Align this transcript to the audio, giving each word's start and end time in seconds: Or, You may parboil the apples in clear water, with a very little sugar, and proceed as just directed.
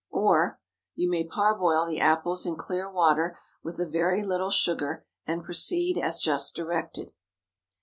Or, 0.09 0.59
You 0.95 1.11
may 1.11 1.27
parboil 1.27 1.85
the 1.85 1.99
apples 1.99 2.43
in 2.43 2.55
clear 2.55 2.89
water, 2.89 3.37
with 3.61 3.79
a 3.79 3.85
very 3.85 4.23
little 4.23 4.49
sugar, 4.49 5.05
and 5.27 5.43
proceed 5.43 5.95
as 5.95 6.17
just 6.17 6.55
directed. 6.55 7.11